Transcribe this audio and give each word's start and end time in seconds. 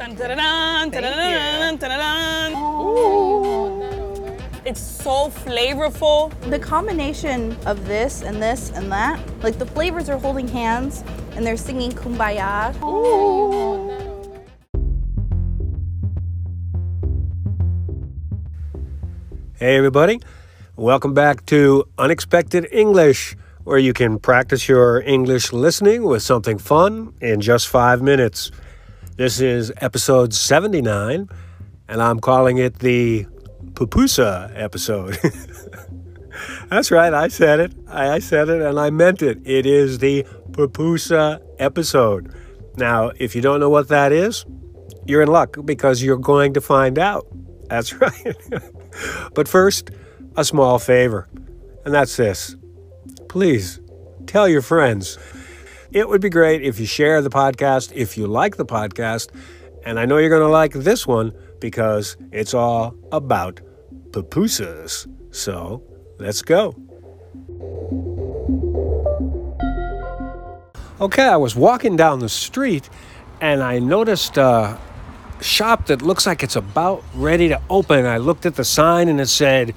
Dun, 0.00 0.14
da-da-dun, 0.14 0.88
da-da-dun, 0.88 1.76
da-da-dun. 1.76 2.52
It's 4.64 4.80
so 4.80 5.28
flavorful. 5.28 6.32
The 6.48 6.58
combination 6.58 7.54
of 7.66 7.86
this 7.86 8.22
and 8.22 8.40
this 8.40 8.70
and 8.70 8.90
that, 8.90 9.20
like 9.42 9.58
the 9.58 9.66
flavors 9.66 10.08
are 10.08 10.16
holding 10.16 10.48
hands 10.48 11.04
and 11.36 11.44
they're 11.44 11.58
singing 11.58 11.90
kumbaya. 11.92 12.72
Hey, 19.58 19.76
everybody. 19.76 20.18
Welcome 20.76 21.12
back 21.12 21.44
to 21.46 21.84
Unexpected 21.98 22.66
English, 22.72 23.36
where 23.64 23.76
you 23.76 23.92
can 23.92 24.18
practice 24.18 24.66
your 24.66 25.02
English 25.02 25.52
listening 25.52 26.04
with 26.04 26.22
something 26.22 26.56
fun 26.56 27.12
in 27.20 27.42
just 27.42 27.68
five 27.68 28.00
minutes. 28.00 28.50
This 29.16 29.40
is 29.40 29.72
episode 29.78 30.32
79, 30.32 31.28
and 31.88 32.02
I'm 32.02 32.20
calling 32.20 32.58
it 32.58 32.78
the 32.78 33.26
Pupusa 33.72 34.50
episode. 34.54 35.18
That's 36.70 36.90
right, 36.90 37.12
I 37.12 37.28
said 37.28 37.60
it. 37.60 37.72
I 37.88 38.14
I 38.14 38.18
said 38.20 38.48
it 38.48 38.62
and 38.62 38.78
I 38.80 38.90
meant 38.90 39.20
it. 39.20 39.38
It 39.44 39.66
is 39.66 39.98
the 39.98 40.24
Pupusa 40.52 41.40
episode. 41.58 42.34
Now, 42.76 43.10
if 43.18 43.34
you 43.34 43.42
don't 43.42 43.60
know 43.60 43.68
what 43.68 43.88
that 43.88 44.12
is, 44.12 44.46
you're 45.06 45.22
in 45.22 45.28
luck 45.28 45.56
because 45.64 46.02
you're 46.02 46.16
going 46.16 46.54
to 46.54 46.60
find 46.60 46.98
out. 46.98 47.26
That's 47.68 47.92
right. 48.00 48.36
but 49.34 49.48
first, 49.48 49.90
a 50.36 50.44
small 50.44 50.78
favor, 50.78 51.28
and 51.84 51.92
that's 51.92 52.16
this. 52.16 52.56
Please 53.28 53.80
tell 54.26 54.48
your 54.48 54.62
friends. 54.62 55.18
It 55.92 56.08
would 56.08 56.20
be 56.20 56.30
great 56.30 56.62
if 56.62 56.78
you 56.78 56.86
share 56.86 57.20
the 57.20 57.30
podcast, 57.30 57.92
if 57.94 58.16
you 58.16 58.28
like 58.28 58.56
the 58.56 58.64
podcast, 58.64 59.30
and 59.84 59.98
I 59.98 60.04
know 60.06 60.18
you're 60.18 60.28
going 60.28 60.42
to 60.42 60.48
like 60.48 60.72
this 60.72 61.04
one 61.04 61.32
because 61.58 62.16
it's 62.30 62.54
all 62.54 62.94
about 63.10 63.60
pupusas. 64.10 65.08
So 65.34 65.82
let's 66.18 66.42
go. 66.42 66.76
Okay, 71.00 71.24
I 71.24 71.36
was 71.36 71.56
walking 71.56 71.96
down 71.96 72.20
the 72.20 72.28
street 72.28 72.88
and 73.40 73.60
I 73.60 73.80
noticed 73.80 74.36
a 74.36 74.78
shop 75.40 75.86
that 75.86 76.02
looks 76.02 76.24
like 76.24 76.44
it's 76.44 76.56
about 76.56 77.02
ready 77.14 77.48
to 77.48 77.60
open. 77.68 78.06
I 78.06 78.18
looked 78.18 78.46
at 78.46 78.54
the 78.54 78.64
sign 78.64 79.08
and 79.08 79.20
it 79.20 79.26
said 79.26 79.74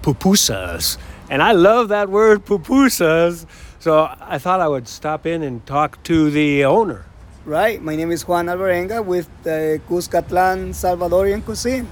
pupusas. 0.00 0.96
And 1.28 1.42
I 1.42 1.52
love 1.52 1.88
that 1.88 2.08
word 2.08 2.46
pupusas. 2.46 3.44
So 3.78 4.08
I 4.20 4.38
thought 4.38 4.60
I 4.60 4.68
would 4.68 4.88
stop 4.88 5.26
in 5.26 5.42
and 5.42 5.64
talk 5.66 6.02
to 6.04 6.30
the 6.30 6.64
owner. 6.64 7.04
Right. 7.44 7.80
My 7.80 7.94
name 7.94 8.10
is 8.10 8.26
Juan 8.26 8.46
Alvarenga 8.46 9.04
with 9.04 9.28
the 9.44 9.80
Cuscatlan 9.88 10.74
Salvadorian 10.74 11.44
Cuisine. 11.44 11.86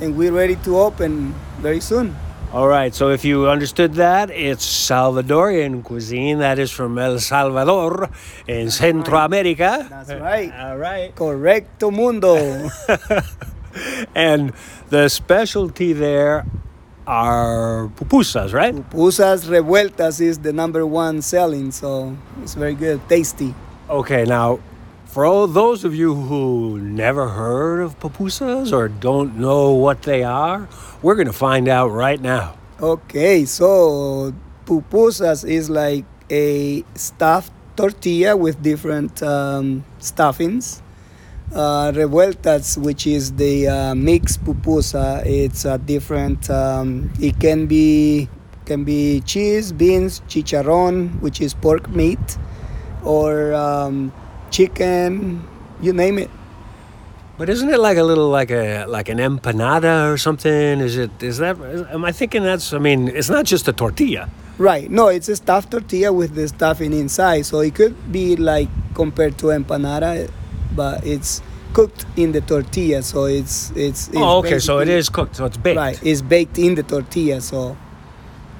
And 0.00 0.16
we're 0.16 0.32
ready 0.32 0.56
to 0.64 0.78
open 0.78 1.34
very 1.60 1.80
soon. 1.80 2.16
All 2.52 2.68
right, 2.68 2.94
so 2.94 3.08
if 3.08 3.24
you 3.24 3.48
understood 3.48 3.94
that, 3.94 4.28
it's 4.30 4.66
Salvadorian 4.66 5.82
cuisine. 5.82 6.40
That 6.40 6.58
is 6.58 6.70
from 6.70 6.98
El 6.98 7.18
Salvador 7.18 8.10
in 8.46 8.70
Centro 8.70 9.16
America. 9.16 9.86
That's 9.88 10.10
right. 10.10 10.52
All 10.60 10.76
right. 10.76 11.14
Correcto 11.14 11.90
mundo. 11.90 12.68
And 14.14 14.52
the 14.90 15.08
specialty 15.08 15.92
there 15.92 16.44
are 17.06 17.90
pupusas, 17.96 18.52
right? 18.52 18.74
Pupusas 18.74 19.46
revueltas 19.46 20.20
is 20.20 20.38
the 20.38 20.52
number 20.52 20.86
one 20.86 21.22
selling, 21.22 21.70
so 21.70 22.16
it's 22.42 22.54
very 22.54 22.74
good, 22.74 23.00
tasty. 23.08 23.54
Okay, 23.88 24.24
now, 24.24 24.60
for 25.06 25.26
all 25.26 25.46
those 25.46 25.84
of 25.84 25.94
you 25.94 26.14
who 26.14 26.78
never 26.78 27.28
heard 27.28 27.80
of 27.80 27.98
pupusas 28.00 28.72
or 28.72 28.88
don't 28.88 29.36
know 29.36 29.72
what 29.72 30.02
they 30.02 30.22
are, 30.22 30.68
we're 31.02 31.14
going 31.14 31.26
to 31.26 31.32
find 31.32 31.68
out 31.68 31.88
right 31.88 32.20
now. 32.20 32.56
Okay, 32.80 33.44
so 33.44 34.32
pupusas 34.64 35.48
is 35.48 35.68
like 35.68 36.04
a 36.30 36.84
stuffed 36.94 37.52
tortilla 37.76 38.36
with 38.36 38.62
different 38.62 39.22
um, 39.22 39.84
stuffings. 39.98 40.82
Uh, 41.54 41.92
revueltas, 41.92 42.78
which 42.78 43.06
is 43.06 43.32
the 43.32 43.68
uh, 43.68 43.94
mixed 43.94 44.42
pupusa, 44.42 45.24
it's 45.26 45.66
a 45.66 45.76
different. 45.76 46.48
Um, 46.48 47.12
it 47.20 47.38
can 47.38 47.66
be 47.66 48.28
can 48.64 48.84
be 48.84 49.20
cheese, 49.20 49.70
beans, 49.70 50.22
chicharron, 50.28 51.20
which 51.20 51.42
is 51.42 51.52
pork 51.52 51.90
meat, 51.90 52.38
or 53.04 53.52
um, 53.52 54.12
chicken, 54.50 55.46
you 55.82 55.92
name 55.92 56.18
it. 56.18 56.30
But 57.36 57.48
isn't 57.48 57.68
it 57.68 57.80
like 57.80 57.96
a 57.96 58.04
little 58.04 58.28
like 58.28 58.50
a 58.50 58.86
like 58.86 59.08
an 59.08 59.18
empanada 59.18 60.10
or 60.10 60.16
something? 60.16 60.80
Is 60.80 60.96
it 60.96 61.10
is 61.22 61.38
that 61.38 61.58
am 61.90 62.04
I 62.04 62.12
thinking 62.12 62.44
that's 62.44 62.72
I 62.72 62.78
mean, 62.78 63.08
it's 63.08 63.28
not 63.28 63.44
just 63.44 63.68
a 63.68 63.72
tortilla. 63.72 64.30
Right. 64.58 64.90
No, 64.90 65.08
it's 65.08 65.28
a 65.28 65.36
stuffed 65.36 65.70
tortilla 65.70 66.12
with 66.12 66.34
the 66.34 66.46
stuffing 66.46 66.92
inside. 66.92 67.46
So 67.46 67.60
it 67.60 67.74
could 67.74 68.12
be 68.12 68.36
like 68.36 68.68
compared 68.94 69.38
to 69.38 69.46
empanada, 69.46 70.30
but 70.74 71.06
it's 71.06 71.42
cooked 71.72 72.04
in 72.16 72.32
the 72.32 72.40
tortilla. 72.40 73.02
So 73.02 73.24
it's 73.24 73.70
it's. 73.76 74.08
it's 74.08 74.16
oh, 74.16 74.38
okay, 74.38 74.58
so 74.58 74.78
it 74.80 74.88
is 74.88 75.08
cooked, 75.08 75.36
so 75.36 75.44
it's 75.44 75.56
baked. 75.56 75.78
Right. 75.78 76.00
It's 76.02 76.22
baked 76.22 76.58
in 76.58 76.74
the 76.74 76.82
tortilla. 76.82 77.40
So 77.40 77.76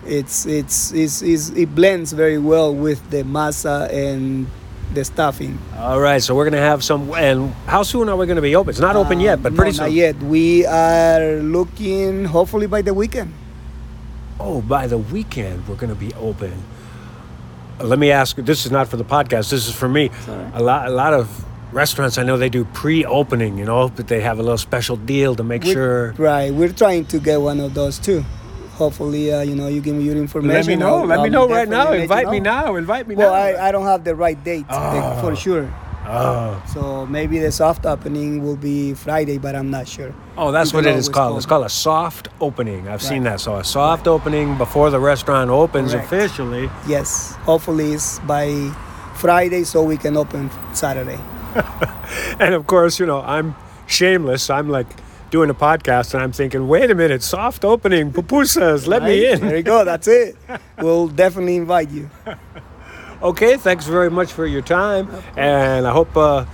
it's 0.07 0.47
it's, 0.47 0.93
it's, 0.93 1.23
it's 1.23 1.51
it 1.51 1.75
blends 1.75 2.13
very 2.13 2.39
well 2.39 2.75
with 2.75 3.11
the 3.11 3.23
masa 3.23 3.93
and 3.93 4.47
the 4.95 5.05
stuffing. 5.05 5.59
All 5.77 6.01
right, 6.01 6.23
so 6.23 6.35
we're 6.35 6.45
going 6.45 6.61
to 6.61 6.69
have 6.69 6.85
some 6.85 7.11
and 7.15 7.53
how 7.67 7.83
soon 7.83 8.09
are 8.09 8.17
we 8.17 8.27
going 8.27 8.37
to 8.37 8.43
be 8.43 8.55
open? 8.57 8.71
It's 8.71 8.81
not 8.81 8.97
open 8.97 9.21
yet, 9.21 9.43
but 9.43 9.53
Um, 9.53 9.57
pretty 9.57 9.71
no, 9.73 9.77
soon. 9.77 9.87
Not 9.87 9.93
yet. 9.93 10.17
We 10.23 10.67
are 10.67 11.37
looking 11.41 12.25
hopefully 12.27 12.67
by 12.67 12.83
the 12.83 12.93
weekend. 12.93 13.33
Oh, 14.39 14.61
by 14.61 14.87
the 14.87 14.99
weekend 14.99 15.67
we're 15.67 15.77
going 15.77 15.95
to 15.95 15.99
be 15.99 16.13
open. 16.15 16.53
Uh, 17.81 17.85
Let 17.85 17.99
me 17.99 18.11
ask. 18.11 18.37
This 18.37 18.67
is 18.67 18.73
not 18.73 18.89
for 18.89 18.97
the 18.97 19.05
podcast. 19.05 19.51
This 19.51 19.67
is 19.67 19.75
for 19.75 19.89
me. 19.89 20.11
A 20.55 20.63
lot, 20.63 20.89
a 20.89 20.91
lot 20.91 21.15
of 21.15 21.45
restaurants 21.73 22.19
I 22.19 22.23
know 22.23 22.37
they 22.37 22.49
do 22.49 22.65
pre-opening. 22.67 23.59
You 23.59 23.65
know, 23.65 23.89
but 23.89 24.09
they 24.09 24.21
have 24.21 24.39
a 24.39 24.43
little 24.43 24.59
special 24.59 24.97
deal 24.97 25.35
to 25.37 25.43
make 25.45 25.63
We're- 25.65 25.75
sure. 25.75 26.13
Right. 26.19 26.53
We're 26.53 26.73
trying 26.73 27.07
to 27.07 27.19
get 27.19 27.41
one 27.41 27.61
of 27.61 27.75
those 27.75 27.99
too. 27.99 28.25
Hopefully, 28.77 29.33
uh, 29.33 29.43
you 29.43 29.55
know, 29.55 29.69
you 29.69 29.81
give 29.81 29.95
me 29.95 30.03
your 30.05 30.17
information. 30.17 30.55
Let 30.57 30.67
me 30.67 30.77
know. 30.77 31.01
I'll- 31.01 31.07
Let 31.07 31.19
me 31.19 31.25
I'll 31.27 31.31
know 31.31 31.49
right 31.49 31.69
now. 31.69 31.93
Invite 31.93 32.29
me 32.31 32.41
now. 32.41 32.77
Invite 32.77 33.07
me 33.07 33.15
Well, 33.15 33.31
now. 33.33 33.39
I, 33.39 33.69
I 33.69 33.73
don't 33.73 33.85
have 33.87 34.03
the 34.05 34.15
right 34.15 34.43
date 34.43 34.65
uh, 34.69 35.21
for 35.21 35.37
sure. 35.37 35.69
oh. 36.09 36.61
So 36.75 37.07
maybe 37.07 37.39
the 37.39 37.53
soft 37.53 37.85
opening 37.87 38.43
will 38.43 38.57
be 38.57 38.95
Friday, 38.95 39.39
but 39.39 39.55
I'm 39.55 39.71
not 39.71 39.87
sure. 39.87 40.13
Oh, 40.37 40.51
that's 40.51 40.73
You 40.73 40.79
what 40.79 40.87
it 40.87 40.97
is 40.97 41.09
called. 41.09 41.31
call 41.33 41.37
It's 41.37 41.47
called 41.47 41.67
a 41.67 41.69
soft 41.69 42.29
opening. 42.41 42.89
I've 42.89 43.03
seen 43.03 43.23
that. 43.25 43.41
So 43.41 43.57
a 43.57 43.63
soft 43.65 44.09
opening 44.09 44.57
before 44.57 44.91
the 44.91 44.99
restaurant 44.99 45.51
opens 45.51 45.93
Correct. 45.93 46.07
officially. 46.07 46.69
Yes. 46.89 47.33
Hopefully 47.45 47.93
it's 47.93 48.19
by 48.21 48.47
Friday 49.15 49.63
so 49.65 49.83
we 49.85 49.97
can 49.99 50.17
open 50.17 50.51
Saturday. 50.73 51.19
And 52.41 52.55
of 52.55 52.67
course, 52.67 52.99
you 52.99 53.07
know, 53.07 53.21
I'm 53.21 53.55
shameless. 53.87 54.51
I'm 54.51 54.69
like 54.69 54.87
doing 55.31 55.49
a 55.49 55.55
podcast 55.55 56.13
and 56.15 56.23
I'm 56.23 56.33
thinking, 56.33 56.69
wait 56.69 56.91
a 56.91 56.95
minute, 56.95 57.23
soft 57.23 57.65
opening, 57.65 58.13
pupusas, 58.13 58.87
let 58.87 59.03
me 59.03 59.31
in. 59.31 59.41
There 59.41 59.57
you 59.57 59.63
go. 59.63 59.85
That's 59.85 60.09
it. 60.09 60.37
We'll 60.79 61.09
definitely 61.09 61.57
invite 61.57 61.91
you. 61.91 62.11
Okay, 63.23 63.57
thanks 63.57 63.87
very 63.87 64.11
much 64.11 64.33
for 64.33 64.47
your 64.47 64.63
time. 64.63 65.09
And 65.37 65.87
I 65.87 65.93
hope 65.93 66.17
uh, 66.17 66.45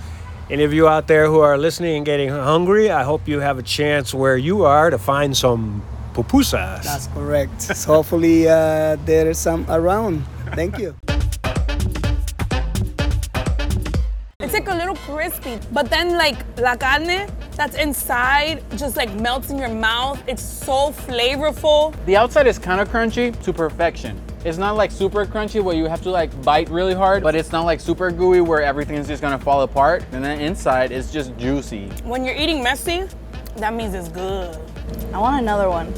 any 0.51 0.63
of 0.63 0.71
you 0.71 0.87
out 0.87 1.07
there 1.07 1.25
who 1.25 1.39
are 1.39 1.57
listening 1.57 1.97
and 1.97 2.05
getting 2.05 2.29
hungry, 2.29 2.91
I 2.91 3.01
hope 3.01 3.27
you 3.27 3.39
have 3.39 3.57
a 3.57 3.63
chance 3.63 4.13
where 4.13 4.37
you 4.37 4.65
are 4.65 4.91
to 4.91 4.99
find 4.99 5.35
some 5.35 5.81
pupusas. 6.13 6.83
That's 6.83 7.07
correct. 7.07 7.59
So 7.63 7.93
hopefully 7.95 8.47
uh, 8.47 8.97
there 9.03 9.27
is 9.27 9.39
some 9.39 9.65
around. 9.67 10.23
Thank 10.53 10.77
you. 10.77 10.93
A 14.69 14.75
little 14.75 14.95
crispy, 14.95 15.59
but 15.71 15.89
then 15.89 16.17
like 16.17 16.37
la 16.57 16.75
carne 16.75 17.27
that's 17.55 17.75
inside 17.75 18.63
just 18.77 18.95
like 18.95 19.13
melts 19.15 19.49
in 19.49 19.57
your 19.57 19.69
mouth. 19.69 20.21
It's 20.27 20.41
so 20.41 20.91
flavorful. 20.91 21.93
The 22.05 22.15
outside 22.15 22.47
is 22.47 22.57
kind 22.57 22.79
of 22.79 22.89
crunchy 22.89 23.37
to 23.43 23.51
perfection. 23.51 24.21
It's 24.45 24.57
not 24.57 24.77
like 24.77 24.91
super 24.91 25.25
crunchy 25.25 25.61
where 25.61 25.75
you 25.75 25.85
have 25.85 26.01
to 26.03 26.09
like 26.09 26.29
bite 26.43 26.69
really 26.69 26.93
hard, 26.93 27.23
but 27.23 27.35
it's 27.35 27.51
not 27.51 27.65
like 27.65 27.79
super 27.81 28.11
gooey 28.11 28.41
where 28.41 28.61
everything 28.61 28.95
is 28.95 29.07
just 29.07 29.21
gonna 29.21 29.39
fall 29.39 29.63
apart. 29.63 30.05
And 30.11 30.23
then 30.23 30.39
inside 30.39 30.91
is 30.91 31.11
just 31.11 31.35
juicy. 31.37 31.89
When 32.03 32.23
you're 32.23 32.35
eating 32.35 32.63
messy, 32.63 33.03
that 33.57 33.73
means 33.73 33.93
it's 33.93 34.09
good. 34.09 34.57
I 35.13 35.19
want 35.19 35.41
another 35.41 35.69
one. 35.69 35.93